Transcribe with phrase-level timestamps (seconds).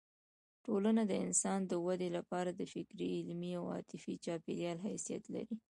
[0.65, 5.55] ټولنه د انسان د ودې لپاره د فکري، علمي او عاطفي چاپېریال حیثیت لري.